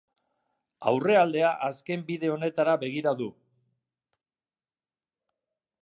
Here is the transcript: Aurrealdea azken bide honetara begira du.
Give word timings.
Aurrealdea 0.91 1.51
azken 1.67 2.05
bide 2.07 2.33
honetara 2.37 2.75
begira 2.85 3.13
du. 3.21 3.29